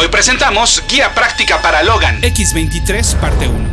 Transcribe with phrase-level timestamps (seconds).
[0.00, 2.22] Hoy presentamos Guía Práctica para Logan.
[2.22, 3.68] X23, parte 1.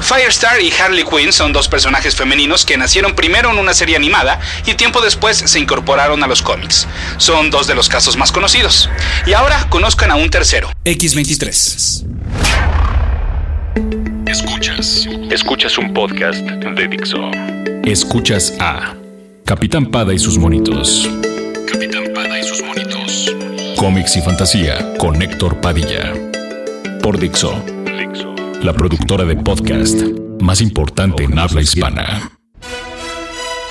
[0.00, 4.38] Firestar y Harley Quinn son dos personajes femeninos que nacieron primero en una serie animada
[4.64, 6.86] y tiempo después se incorporaron a los cómics.
[7.16, 8.88] Son dos de los casos más conocidos.
[9.26, 10.70] Y ahora conozcan a un tercero.
[10.84, 12.04] X23.
[14.28, 15.08] Escuchas.
[15.32, 17.32] Escuchas un podcast de Dixo.
[17.82, 18.94] Escuchas a
[19.44, 21.10] Capitán Pada y sus monitos.
[21.72, 22.83] Capitán Pada y sus monitos.
[23.84, 26.14] Cómics y fantasía con Héctor Padilla.
[27.02, 27.62] Por Dixo.
[28.62, 30.00] La productora de podcast
[30.40, 32.32] más importante en habla hispana.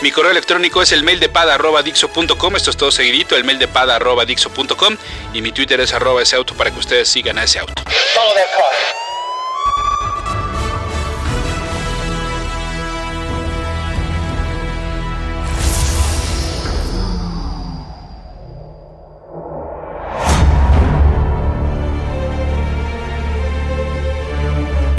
[0.04, 2.56] Mi correo electrónico es el mail de pada.dixo.com.
[2.56, 4.98] Esto es todo seguidito, el mail de pada.dixo.com.
[5.34, 7.74] Y mi Twitter es arroba ese auto para que ustedes sigan a ese auto.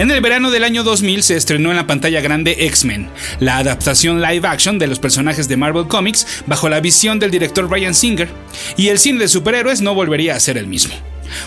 [0.05, 3.09] En el verano del año 2000 se estrenó en la pantalla grande X-Men,
[3.41, 7.67] la adaptación live action de los personajes de Marvel Comics bajo la visión del director
[7.69, 8.29] Brian Singer,
[8.77, 10.95] y el cine de superhéroes no volvería a ser el mismo.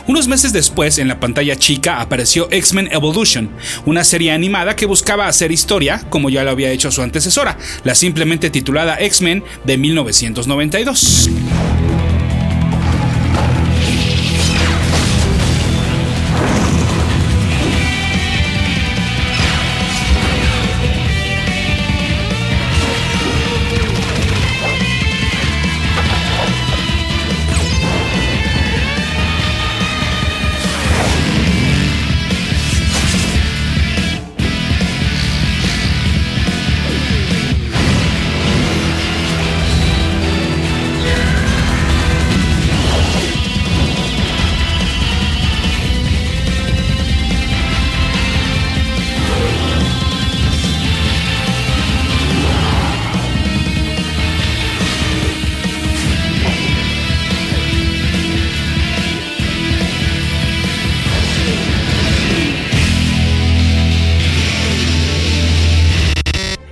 [0.07, 3.51] Unos meses después, en la pantalla chica, apareció X-Men Evolution,
[3.85, 7.93] una serie animada que buscaba hacer historia, como ya lo había hecho su antecesora, la
[7.93, 11.29] simplemente titulada X-Men de 1992.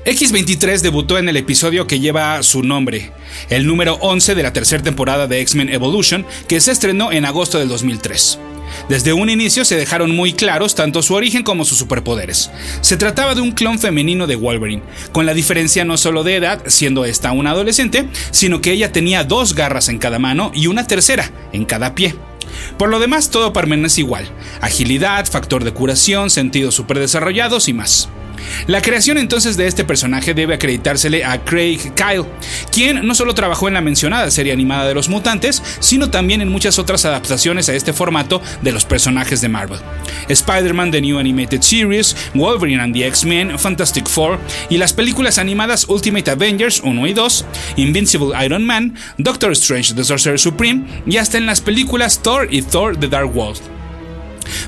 [0.06, 3.12] X23 debutó en el episodio que lleva su nombre,
[3.50, 7.58] el número 11 de la tercera temporada de X-Men Evolution, que se estrenó en agosto
[7.58, 8.38] del 2003.
[8.88, 12.52] Desde un inicio se dejaron muy claros tanto su origen como sus superpoderes.
[12.82, 16.62] Se trataba de un clon femenino de Wolverine, con la diferencia no solo de edad,
[16.68, 20.86] siendo esta una adolescente, sino que ella tenía dos garras en cada mano y una
[20.86, 22.14] tercera en cada pie.
[22.78, 24.30] Por lo demás, todo permanece igual:
[24.62, 28.08] agilidad, factor de curación, sentidos superdesarrollados y más.
[28.68, 32.26] La creación entonces de este personaje debe acreditársele a Craig Kyle,
[32.72, 36.50] quien no solo trabajó en la mencionada serie animada de los mutantes, sino también en
[36.50, 39.80] muchas otras adaptaciones a este formato de los personajes de Marvel.
[40.28, 45.86] Spider-Man The New Animated Series, Wolverine and the X-Men, Fantastic Four y las películas animadas
[45.88, 47.46] Ultimate Avengers 1 y 2,
[47.78, 52.62] Invincible Iron Man, Doctor Strange The Sorcerer Supreme y hasta en las películas Thor y
[52.62, 53.75] Thor The Dark World.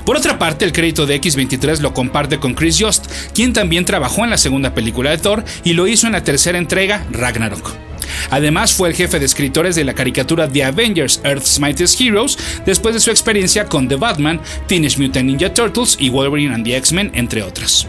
[0.04, 4.24] Por otra parte, el crédito de X23 lo comparte con Chris Yost, quien también trabajó
[4.24, 7.72] en la segunda película de Thor y lo hizo en la tercera entrega, Ragnarok.
[8.30, 12.94] Además, fue el jefe de escritores de la caricatura The Avengers Earth's Mightiest Heroes después
[12.94, 17.10] de su experiencia con The Batman, Teenage Mutant Ninja Turtles y Wolverine and the X-Men,
[17.14, 17.86] entre otras.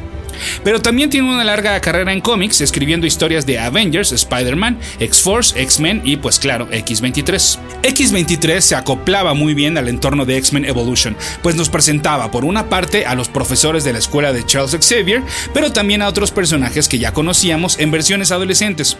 [0.64, 6.02] Pero también tiene una larga carrera en cómics, escribiendo historias de Avengers, Spider-Man, X-Force, X-Men
[6.04, 7.60] y pues claro, X-23.
[7.84, 12.70] X-23 se acoplaba muy bien al entorno de X-Men Evolution, pues nos presentaba por una
[12.70, 15.24] parte a los profesores de la escuela de Charles Xavier,
[15.54, 18.98] pero también a otros personajes que ya conocíamos en versiones adolescentes.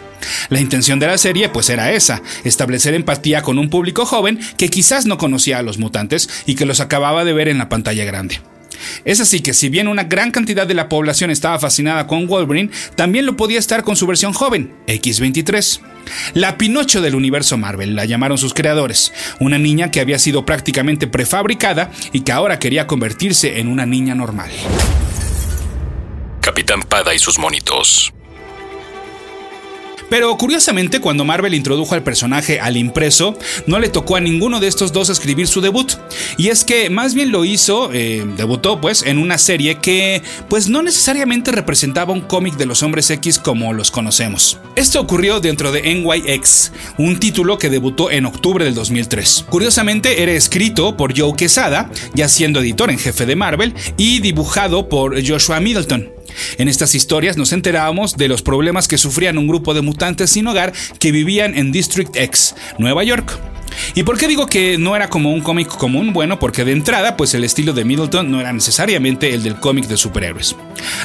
[0.50, 4.70] La intención de la serie pues era esa, establecer empatía con un público joven que
[4.70, 8.06] quizás no conocía a los mutantes y que los acababa de ver en la pantalla
[8.06, 8.42] grande.
[9.06, 12.72] Es así que si bien una gran cantidad de la población estaba fascinada con Wolverine,
[12.96, 15.82] también lo podía estar con su versión joven, X23.
[16.34, 21.08] La Pinocho del universo Marvel, la llamaron sus creadores, una niña que había sido prácticamente
[21.08, 24.50] prefabricada y que ahora quería convertirse en una niña normal.
[26.42, 28.12] Capitán Pada y sus monitos.
[30.10, 34.68] Pero curiosamente, cuando Marvel introdujo al personaje al impreso, no le tocó a ninguno de
[34.68, 35.94] estos dos escribir su debut.
[36.38, 40.70] Y es que más bien lo hizo, eh, debutó pues, en una serie que pues
[40.70, 44.58] no necesariamente representaba un cómic de los hombres X como los conocemos.
[44.76, 49.46] Esto ocurrió dentro de NYX, un título que debutó en octubre del 2003.
[49.50, 54.90] Curiosamente, era escrito por Joe Quesada, ya siendo editor en jefe de Marvel, y dibujado
[54.90, 56.19] por Joshua Middleton.
[56.58, 60.48] En estas historias nos enterábamos de los problemas que sufrían un grupo de mutantes sin
[60.48, 63.40] hogar que vivían en District X, Nueva York.
[63.96, 66.14] ¿Y por qué digo que no era como un cómic común?
[66.14, 69.88] Bueno, porque de entrada, pues el estilo de Middleton no era necesariamente el del cómic
[69.88, 70.56] de superhéroes.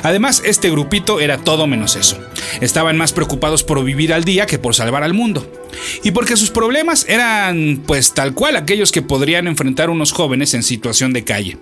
[0.03, 2.19] Además, este grupito era todo menos eso.
[2.61, 5.51] Estaban más preocupados por vivir al día que por salvar al mundo.
[6.03, 10.63] Y porque sus problemas eran, pues tal cual, aquellos que podrían enfrentar unos jóvenes en
[10.63, 11.59] situación de calle.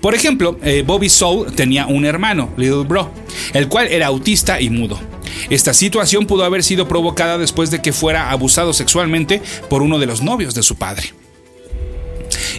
[0.00, 3.10] Por ejemplo, eh, Bobby Soul tenía un hermano, Little Bro,
[3.52, 5.00] el cual era autista y mudo.
[5.50, 10.06] Esta situación pudo haber sido provocada después de que fuera abusado sexualmente por uno de
[10.06, 11.12] los novios de su padre.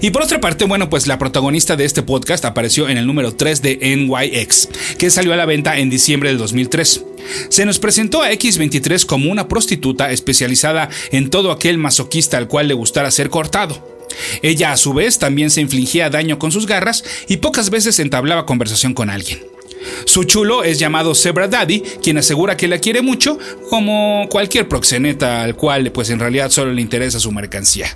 [0.02, 3.34] Y por otra parte, bueno, pues la protagonista de este podcast apareció en el número
[3.34, 7.04] 3 de NYX, que salió a la venta en diciembre del 2003.
[7.50, 12.68] Se nos presentó a X23 como una prostituta especializada en todo aquel masoquista al cual
[12.68, 13.96] le gustara ser cortado.
[14.42, 18.46] Ella a su vez también se infligía daño con sus garras y pocas veces entablaba
[18.46, 19.55] conversación con alguien.
[20.06, 23.38] Su chulo es llamado Zebra Daddy, quien asegura que la quiere mucho,
[23.70, 27.88] como cualquier proxeneta al cual pues en realidad solo le interesa su mercancía.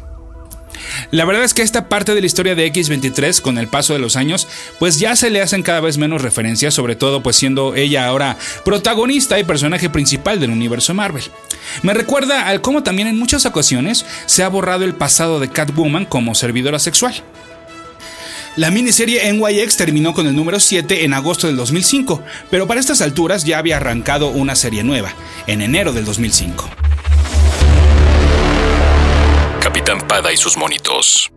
[1.12, 4.00] La verdad es que esta parte de la historia de X23 con el paso de
[4.00, 4.48] los años
[4.80, 8.38] pues ya se le hacen cada vez menos referencias, sobre todo pues siendo ella ahora
[8.66, 11.24] protagonista y personaje principal del universo Marvel.
[11.84, 16.06] Me recuerda al cómo también en muchas ocasiones se ha borrado el pasado de Catwoman
[16.06, 17.24] como servidora sexual.
[18.60, 22.22] La miniserie NYX terminó con el número 7 en agosto del 2005,
[22.52, 25.14] pero para estas alturas ya había arrancado una serie nueva,
[25.48, 26.70] en enero del 2005.
[29.62, 31.32] Capitán Pada y sus monitos.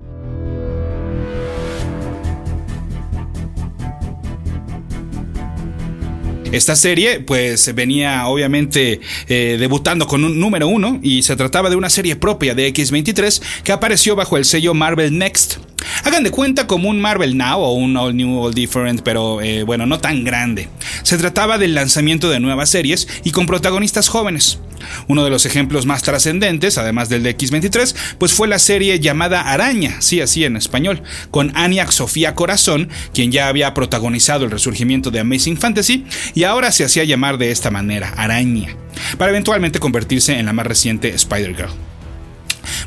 [6.51, 11.77] Esta serie pues venía obviamente eh, debutando con un número uno y se trataba de
[11.77, 15.72] una serie propia de X23 que apareció bajo el sello Marvel Next.
[16.05, 19.63] Hagan de cuenta como un Marvel Now o un All New, All Different, pero eh,
[19.63, 20.69] bueno, no tan grande.
[21.05, 24.59] Se trataba del lanzamiento de nuevas series y con protagonistas jóvenes.
[25.07, 29.41] Uno de los ejemplos más trascendentes, además del de X23, pues fue la serie llamada
[29.43, 35.13] Araña, sí, así en español, con Anya Sofía Corazón, quien ya había protagonizado el resurgimiento
[35.13, 38.77] de Amazing Fantasy y ahora se hacía llamar de esta manera, Araña,
[39.19, 41.92] para eventualmente convertirse en la más reciente Spider-Girl.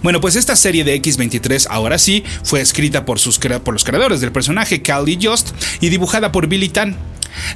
[0.05, 4.21] Bueno, pues esta serie de X23 ahora sí fue escrita por, sus, por los creadores
[4.21, 5.49] del personaje Cal y Just
[5.81, 6.95] y dibujada por Billy Tan.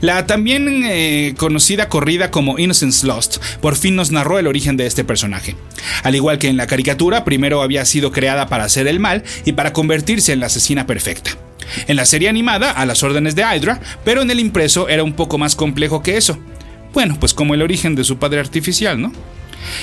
[0.02, 4.88] La también eh, conocida corrida como Innocence Lost por fin nos narró el origen de
[4.88, 5.58] este personaje.
[6.02, 9.52] Al igual que en la caricatura, primero había sido creada para hacer el mal y
[9.52, 11.38] para convertirse en la asesina perfecta.
[11.86, 15.14] En la serie animada, a las órdenes de Hydra, pero en el impreso era un
[15.14, 16.40] poco más complejo que eso.
[16.96, 19.12] Bueno, pues como el origen de su padre artificial, ¿no?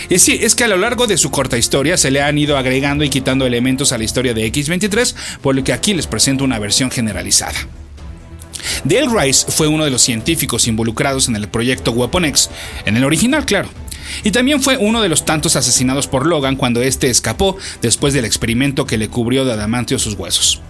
[0.08, 2.56] Y sí, es que a lo largo de su corta historia se le han ido
[2.56, 6.44] agregando y quitando elementos a la historia de X23, por lo que aquí les presento
[6.44, 7.56] una versión generalizada.
[8.84, 12.50] Dale Rice fue uno de los científicos involucrados en el proyecto Weapon X,
[12.84, 13.68] en el original, claro.
[14.24, 18.24] Y también fue uno de los tantos asesinados por Logan cuando éste escapó después del
[18.24, 20.60] experimento que le cubrió de adamantio sus huesos.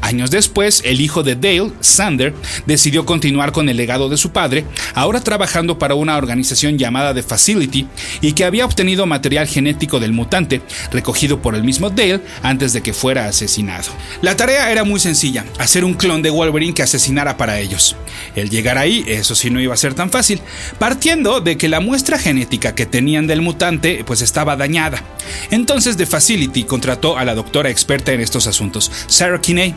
[0.00, 2.34] Años después, el hijo de Dale, Sander,
[2.66, 4.64] decidió continuar con el legado de su padre,
[4.94, 7.86] ahora trabajando para una organización llamada The Facility
[8.20, 12.82] y que había obtenido material genético del mutante, recogido por el mismo Dale antes de
[12.82, 13.88] que fuera asesinado.
[14.22, 17.96] La tarea era muy sencilla, hacer un clon de Wolverine que asesinara para ellos.
[18.36, 20.40] El llegar ahí, eso sí no iba a ser tan fácil,
[20.78, 25.02] partiendo de que la muestra genética que tenían del mutante pues estaba dañada.
[25.50, 29.74] Entonces The Facility contrató a la doctora experta en estos asuntos, Sarah Kinney,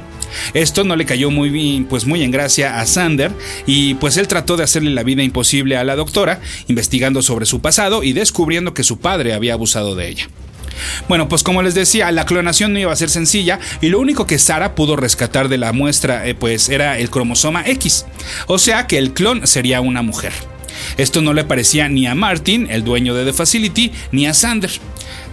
[0.53, 3.31] esto no le cayó muy bien, pues muy en gracia a Sander
[3.65, 7.61] y pues él trató de hacerle la vida imposible a la doctora, investigando sobre su
[7.61, 10.29] pasado y descubriendo que su padre había abusado de ella.
[11.07, 14.25] Bueno, pues como les decía, la clonación no iba a ser sencilla y lo único
[14.25, 18.05] que Sara pudo rescatar de la muestra eh, pues era el cromosoma X,
[18.47, 20.33] o sea que el clon sería una mujer.
[20.97, 24.71] Esto no le parecía ni a Martin, el dueño de The Facility, ni a Sander,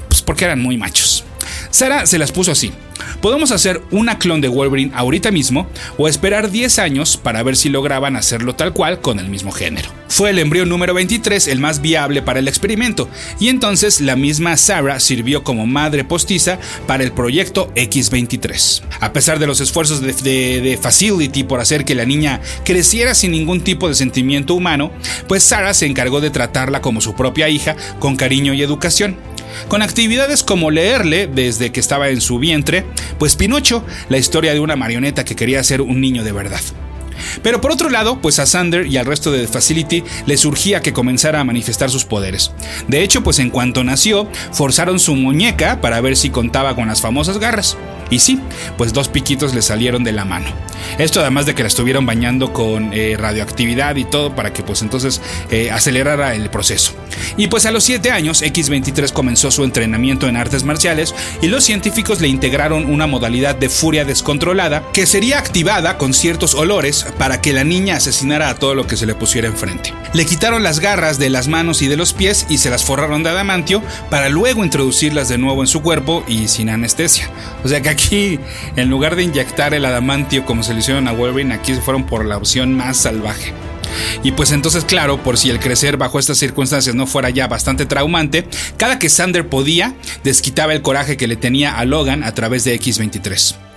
[0.09, 1.25] pues porque eran muy machos.
[1.71, 2.73] Sara se las puso así.
[3.21, 7.69] Podemos hacer una clon de Wolverine ahorita mismo o esperar 10 años para ver si
[7.69, 9.91] lograban hacerlo tal cual con el mismo género.
[10.09, 14.57] Fue el embrión número 23 el más viable para el experimento y entonces la misma
[14.57, 18.83] Sarah sirvió como madre postiza para el proyecto X23.
[19.01, 20.13] A pesar de los esfuerzos de,
[20.61, 24.91] de Facility por hacer que la niña creciera sin ningún tipo de sentimiento humano,
[25.27, 29.17] pues Sarah se encargó de tratarla como su propia hija con cariño y educación
[29.69, 32.85] con actividades como leerle desde que estaba en su vientre,
[33.19, 36.61] pues Pinocho, la historia de una marioneta que quería ser un niño de verdad.
[37.43, 40.93] Pero por otro lado, pues a Sander y al resto de Facility le surgía que
[40.93, 42.53] comenzara a manifestar sus poderes.
[42.87, 47.01] De hecho, pues en cuanto nació, forzaron su muñeca para ver si contaba con las
[47.01, 47.77] famosas garras.
[48.11, 48.41] Y sí,
[48.77, 50.47] pues dos piquitos le salieron de la mano.
[50.99, 54.81] Esto además de que la estuvieron bañando con eh, radioactividad y todo para que pues
[54.83, 55.21] entonces
[55.51, 56.93] eh, acelerara el proceso.
[57.37, 61.65] Y pues a los 7 años X-23 comenzó su entrenamiento en artes marciales y los
[61.65, 67.41] científicos le integraron una modalidad de furia descontrolada que sería activada con ciertos olores para
[67.41, 69.93] que la niña asesinara a todo lo que se le pusiera enfrente.
[70.15, 73.23] Le quitaron las garras de las manos y de los pies y se las forraron
[73.23, 77.29] de adamantio para luego introducirlas de nuevo en su cuerpo y sin anestesia.
[77.65, 78.39] O sea que aquí,
[78.77, 82.07] en lugar de inyectar el adamantio como se le hicieron a Wolverine, aquí se fueron
[82.07, 83.53] por la opción más salvaje.
[84.23, 87.87] Y pues entonces, claro, por si el crecer bajo estas circunstancias no fuera ya bastante
[87.87, 88.47] traumante,
[88.77, 89.95] cada que Sander podía,
[90.25, 93.68] desquitaba el coraje que le tenía a Logan a través de X-23.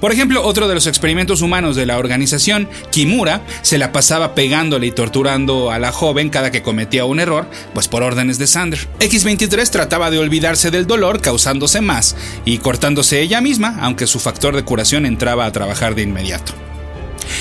[0.00, 4.86] Por ejemplo, otro de los experimentos humanos de la organización, Kimura, se la pasaba pegándole
[4.86, 8.88] y torturando a la joven cada que cometía un error, pues por órdenes de Sander.
[9.00, 14.54] X-23 trataba de olvidarse del dolor causándose más y cortándose ella misma, aunque su factor
[14.56, 16.52] de curación entraba a trabajar de inmediato.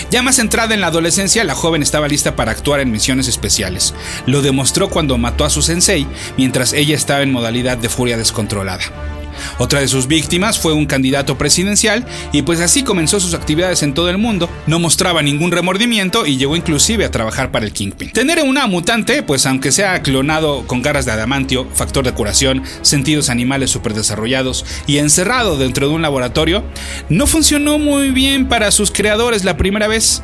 [0.09, 3.93] Ya más entrada en la adolescencia, la joven estaba lista para actuar en misiones especiales.
[4.25, 8.83] Lo demostró cuando mató a su sensei, mientras ella estaba en modalidad de furia descontrolada.
[9.57, 13.93] Otra de sus víctimas fue un candidato presidencial y pues así comenzó sus actividades en
[13.93, 14.49] todo el mundo.
[14.67, 18.11] No mostraba ningún remordimiento y llegó inclusive a trabajar para el Kingpin.
[18.11, 23.29] Tener una mutante, pues aunque sea clonado con garras de adamantio, factor de curación, sentidos
[23.29, 26.63] animales superdesarrollados y encerrado dentro de un laboratorio,
[27.09, 30.23] no funcionó muy bien para sus creadores la primera vez.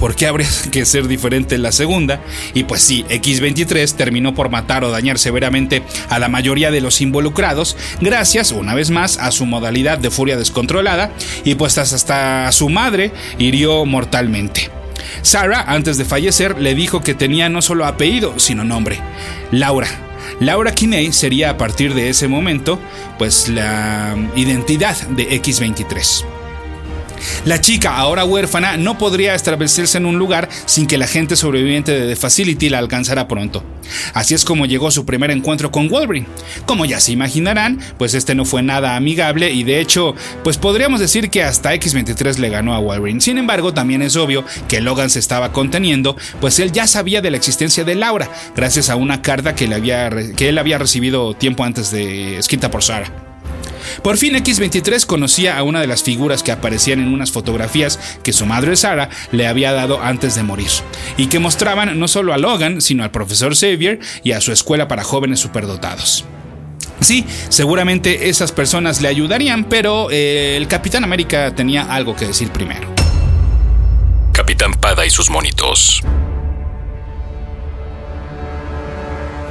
[0.00, 2.20] ¿Por qué habría que ser diferente en la segunda?
[2.54, 7.00] Y pues sí, X-23 terminó por matar o dañar severamente a la mayoría de los
[7.00, 11.12] involucrados, gracias, una vez más, a su modalidad de furia descontrolada,
[11.44, 14.70] y pues hasta su madre hirió mortalmente.
[15.22, 18.98] Sarah, antes de fallecer, le dijo que tenía no solo apellido, sino nombre,
[19.50, 19.88] Laura.
[20.40, 22.78] Laura Kinney sería a partir de ese momento,
[23.18, 26.39] pues la identidad de X-23.
[27.44, 31.92] La chica, ahora huérfana, no podría establecerse en un lugar sin que la gente sobreviviente
[31.92, 33.64] de The Facility la alcanzara pronto.
[34.14, 36.26] Así es como llegó su primer encuentro con Wolverine.
[36.66, 41.00] Como ya se imaginarán, pues este no fue nada amigable y de hecho, pues podríamos
[41.00, 43.20] decir que hasta X-23 le ganó a Wolverine.
[43.20, 47.30] Sin embargo, también es obvio que Logan se estaba conteniendo, pues él ya sabía de
[47.30, 49.68] la existencia de Laura, gracias a una carta que,
[50.36, 53.29] que él había recibido tiempo antes de escrita por Sarah.
[54.02, 58.32] Por fin X-23 conocía a una de las figuras que aparecían en unas fotografías que
[58.32, 60.70] su madre Sara le había dado antes de morir,
[61.16, 64.88] y que mostraban no solo a Logan, sino al profesor Xavier y a su escuela
[64.88, 66.24] para jóvenes superdotados.
[67.00, 72.50] Sí, seguramente esas personas le ayudarían, pero eh, el Capitán América tenía algo que decir
[72.50, 72.88] primero.
[74.32, 76.02] Capitán Pada y sus monitos.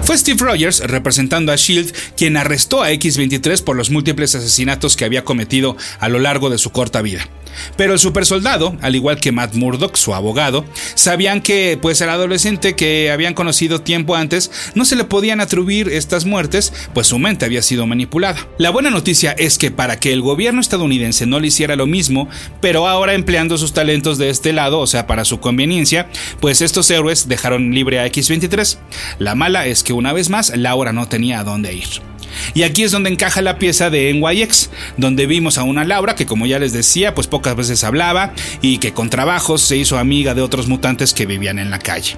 [0.10, 5.06] Fue Steve Rogers, representando a Shield, quien arrestó a X-23 por los múltiples asesinatos que
[5.06, 7.30] había cometido a lo largo de su corta vida.
[7.78, 10.66] Pero el supersoldado, al igual que Matt Murdock, su abogado,
[10.96, 15.90] sabían que pues el adolescente que habían conocido tiempo antes no se le podían atribuir
[15.90, 18.48] estas muertes, pues su mente había sido manipulada.
[18.58, 22.28] La buena noticia es que para que el gobierno estadounidense no le hiciera lo mismo,
[22.62, 26.90] pero ahora empleando sus talentos de este lado, o sea, para su conveniencia, pues estos
[26.92, 28.78] héroes dejaron libre a X-23.
[29.20, 32.09] La mala es que una vez más Laura no tenía a dónde ir.
[32.54, 36.26] Y aquí es donde encaja la pieza de NYX, donde vimos a una Laura que
[36.26, 40.34] como ya les decía, pues pocas veces hablaba y que con trabajos se hizo amiga
[40.34, 42.18] de otros mutantes que vivían en la calle.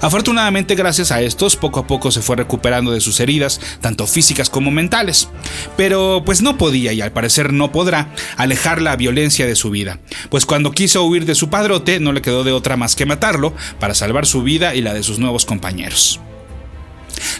[0.00, 4.50] Afortunadamente gracias a estos poco a poco se fue recuperando de sus heridas, tanto físicas
[4.50, 5.28] como mentales.
[5.76, 9.98] Pero pues no podía y al parecer no podrá alejar la violencia de su vida,
[10.30, 13.54] pues cuando quiso huir de su padrote no le quedó de otra más que matarlo
[13.80, 16.20] para salvar su vida y la de sus nuevos compañeros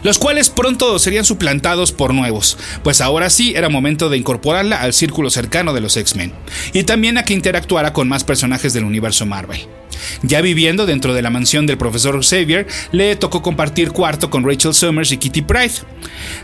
[0.02, 4.92] los cuales pronto serían suplantados por nuevos, pues ahora sí era momento de incorporarla al
[4.92, 6.32] círculo cercano de los X-Men,
[6.73, 9.61] y también a que interactuara con más personajes del universo Marvel.
[10.23, 14.75] Ya viviendo dentro de la mansión del profesor Xavier, le tocó compartir cuarto con Rachel
[14.75, 15.73] Summers y Kitty Pride.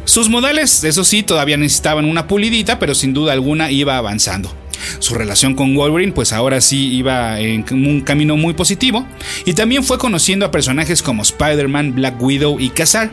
[0.05, 4.55] Sus modales, eso sí, todavía necesitaban una pulidita, pero sin duda alguna iba avanzando.
[4.99, 9.07] Su relación con Wolverine pues ahora sí iba en un camino muy positivo
[9.45, 13.11] y también fue conociendo a personajes como Spider-Man, Black Widow y Kazar,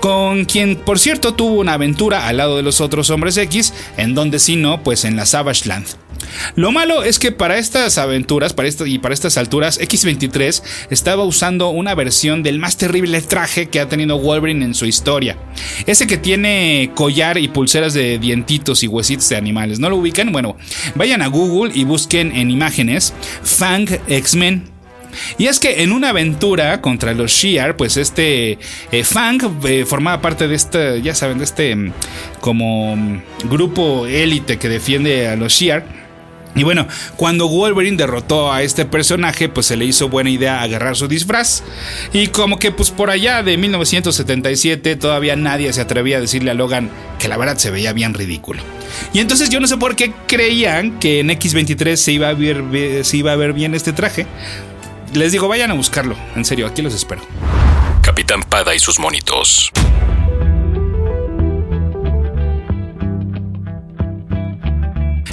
[0.00, 4.14] con quien por cierto tuvo una aventura al lado de los otros hombres X, en
[4.14, 6.05] donde si no, pues en la Savage Land.
[6.54, 11.68] Lo malo es que para estas aventuras para y para estas alturas, X-23 estaba usando
[11.70, 15.36] una versión del más terrible traje que ha tenido Wolverine en su historia.
[15.86, 19.78] Ese que tiene collar y pulseras de dientitos y huesitos de animales.
[19.78, 20.32] ¿No lo ubican?
[20.32, 20.56] Bueno,
[20.94, 24.76] vayan a Google y busquen en imágenes Fang X-Men
[25.38, 28.58] Y es que en una aventura contra los Shi'ar, pues este
[28.92, 31.92] eh, Fang eh, formaba parte de este, ya saben, de este mm,
[32.40, 36.05] como mm, grupo élite que defiende a los Shi'ar.
[36.56, 40.96] Y bueno, cuando Wolverine derrotó a este personaje, pues se le hizo buena idea agarrar
[40.96, 41.62] su disfraz.
[42.12, 46.54] Y como que pues por allá de 1977 todavía nadie se atrevía a decirle a
[46.54, 48.62] Logan que la verdad se veía bien ridículo.
[49.12, 52.64] Y entonces yo no sé por qué creían que en X23 se iba a ver,
[53.12, 54.26] iba a ver bien este traje.
[55.12, 56.16] Les digo, vayan a buscarlo.
[56.34, 57.22] En serio, aquí los espero.
[58.02, 59.72] Capitán Pada y sus monitos.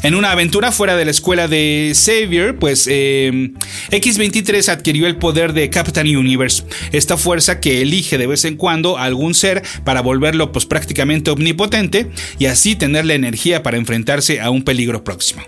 [0.04, 3.54] En una aventura fuera de la escuela de Xavier, pues eh,
[3.90, 8.98] X-23 adquirió el poder de Captain Universe, esta fuerza que elige de vez en cuando
[8.98, 14.42] a algún ser para volverlo pues prácticamente omnipotente y así tener la energía para enfrentarse
[14.42, 15.42] a un peligro próximo.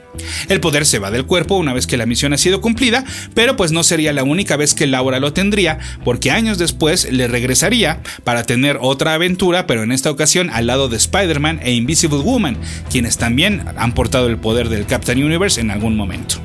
[0.47, 3.57] El poder se va del cuerpo una vez que la misión ha sido cumplida, pero
[3.57, 8.01] pues no sería la única vez que Laura lo tendría, porque años después le regresaría
[8.23, 12.57] para tener otra aventura, pero en esta ocasión al lado de Spider-Man e Invisible Woman,
[12.89, 16.35] quienes también han portado el poder del Captain Universe en algún momento.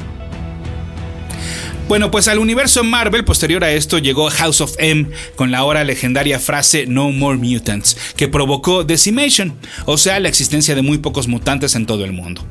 [1.87, 5.85] Bueno, pues al universo Marvel posterior a esto llegó House of M con la ahora
[5.85, 9.53] legendaria frase No More Mutants, que provocó Decimation,
[9.85, 12.43] o sea, la existencia de muy pocos mutantes en todo el mundo.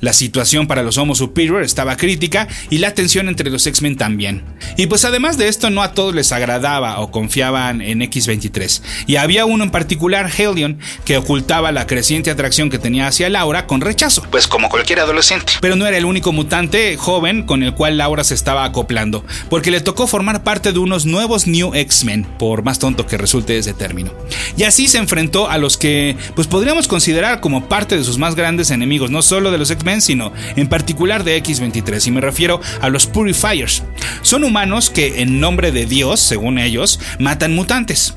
[0.00, 4.42] La situación para los Homo Superior estaba crítica y la tensión entre los X-Men también.
[4.76, 8.82] Y pues además de esto no a todos les agradaba o confiaban en X-23.
[9.06, 13.66] Y había uno en particular, Helion, que ocultaba la creciente atracción que tenía hacia Laura
[13.66, 14.22] con rechazo.
[14.30, 15.54] Pues como cualquier adolescente.
[15.60, 19.70] Pero no era el único mutante joven con el cual Laura se estaba acoplando, porque
[19.70, 23.74] le tocó formar parte de unos nuevos New X-Men, por más tonto que resulte ese
[23.74, 24.12] término.
[24.56, 28.34] Y así se enfrentó a los que pues podríamos considerar como parte de sus más
[28.34, 32.60] grandes enemigos, no solo de los X-Men, sino en particular de X-23, y me refiero
[32.80, 33.82] a los Purifiers.
[34.22, 38.14] Son humanos que en nombre de Dios, según ellos, matan mutantes.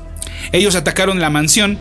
[0.52, 1.78] Ellos atacaron la mansión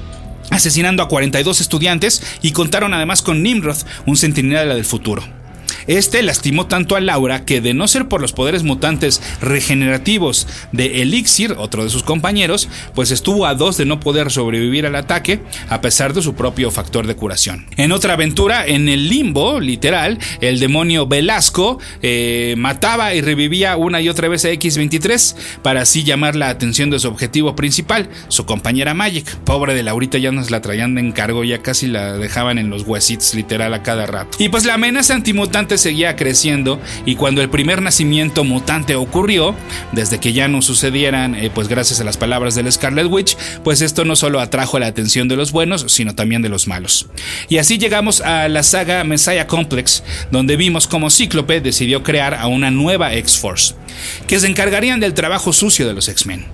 [0.52, 5.35] asesinando a 42 estudiantes y contaron además con Nimrod, un centinela del futuro.
[5.88, 11.02] Este lastimó tanto a Laura que de no ser por los poderes mutantes regenerativos de
[11.02, 15.42] Elixir, otro de sus compañeros, pues estuvo a dos de no poder sobrevivir al ataque
[15.70, 17.66] a pesar de su propio factor de curación.
[17.78, 24.02] En otra aventura, en el limbo, literal, el demonio Velasco eh, mataba y revivía una
[24.02, 28.46] y otra vez a X-23 para así llamar la atención de su objetivo principal, su
[28.46, 29.26] compañera Magic.
[29.40, 32.84] Pobre de Laurita ya nos la traían de encargo, ya casi la dejaban en los
[32.84, 34.38] huesitos literal a cada rato.
[34.40, 39.56] Y pues la amenaza antimutante seguía creciendo y cuando el primer nacimiento mutante ocurrió,
[39.92, 43.82] desde que ya no sucedieran, eh, pues gracias a las palabras del Scarlet Witch, pues
[43.82, 47.08] esto no solo atrajo la atención de los buenos, sino también de los malos.
[47.50, 52.48] Y así llegamos a la saga Messiah Complex, donde vimos cómo Cíclope decidió crear a
[52.48, 53.76] una nueva X-Force,
[54.28, 56.46] que se encargarían del trabajo sucio de los X-Men.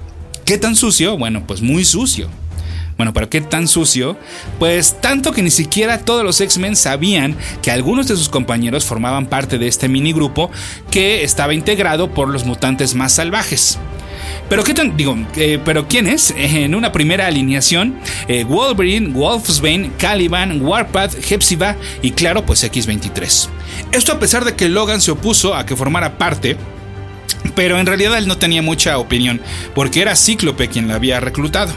[0.45, 1.17] ¿Qué tan sucio?
[1.17, 2.29] Bueno, pues muy sucio.
[3.01, 4.15] Bueno, pero ¿qué tan sucio?
[4.59, 9.25] Pues tanto que ni siquiera todos los X-Men sabían que algunos de sus compañeros formaban
[9.25, 10.51] parte de este minigrupo
[10.91, 13.79] que estaba integrado por los mutantes más salvajes.
[14.49, 16.31] Pero qué tan, digo, eh, pero quiénes?
[16.37, 23.49] En una primera alineación, eh, Wolverine, Wolfsbane, Caliban, Warpath, Hepzibah y claro, pues X23.
[23.93, 26.55] Esto a pesar de que Logan se opuso a que formara parte
[27.55, 29.41] pero en realidad él no tenía mucha opinión,
[29.73, 31.73] porque era Cíclope quien la había reclutado.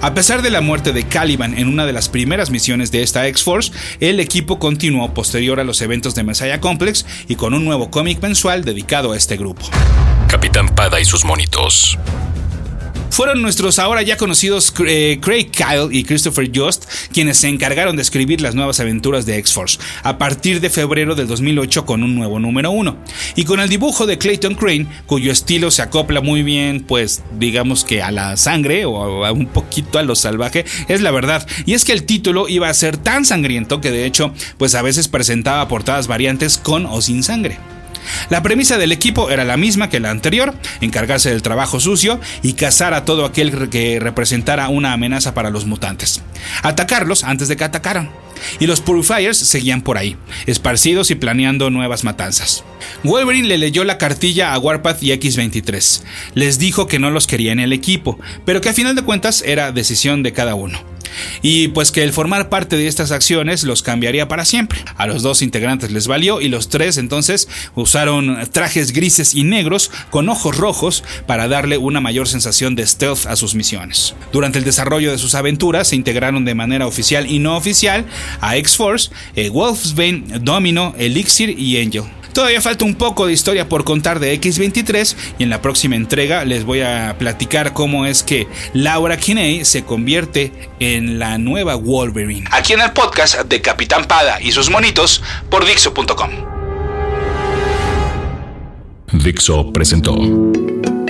[0.00, 3.26] A pesar de la muerte de Caliban en una de las primeras misiones de esta
[3.28, 7.90] X-Force, el equipo continuó posterior a los eventos de Messiah Complex y con un nuevo
[7.90, 9.68] cómic mensual dedicado a este grupo.
[10.28, 11.98] Capitán Pada y sus monitos
[13.14, 18.02] fueron nuestros ahora ya conocidos eh, Craig Kyle y Christopher Jost quienes se encargaron de
[18.02, 22.40] escribir las nuevas aventuras de X-Force a partir de febrero del 2008 con un nuevo
[22.40, 22.96] número 1
[23.36, 27.84] y con el dibujo de Clayton Crane cuyo estilo se acopla muy bien pues digamos
[27.84, 31.74] que a la sangre o a un poquito a lo salvaje es la verdad y
[31.74, 35.06] es que el título iba a ser tan sangriento que de hecho pues a veces
[35.06, 37.58] presentaba portadas variantes con o sin sangre.
[38.30, 42.54] La premisa del equipo era la misma que la anterior, encargarse del trabajo sucio y
[42.54, 46.22] cazar a todo aquel que representara una amenaza para los mutantes.
[46.62, 48.10] Atacarlos antes de que atacaran.
[48.58, 52.64] Y los Purifiers seguían por ahí, esparcidos y planeando nuevas matanzas.
[53.02, 56.02] Wolverine le leyó la cartilla a Warpath y X-23.
[56.34, 59.42] Les dijo que no los quería en el equipo, pero que a final de cuentas
[59.46, 60.93] era decisión de cada uno
[61.42, 64.84] y pues que el formar parte de estas acciones los cambiaría para siempre.
[64.96, 69.90] A los dos integrantes les valió y los tres entonces usaron trajes grises y negros
[70.10, 74.14] con ojos rojos para darle una mayor sensación de stealth a sus misiones.
[74.32, 78.04] Durante el desarrollo de sus aventuras se integraron de manera oficial y no oficial
[78.40, 82.04] a X-Force, eh, Wolfsbane, Domino, Elixir y Angel.
[82.34, 86.44] Todavía falta un poco de historia por contar de X23 y en la próxima entrega
[86.44, 92.48] les voy a platicar cómo es que Laura Kinney se convierte en la nueva Wolverine.
[92.50, 96.30] Aquí en el podcast de Capitán Pada y sus monitos por Dixo.com.
[99.12, 100.16] Dixo presentó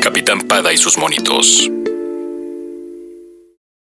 [0.02, 1.70] Capitán Pada y sus monitos.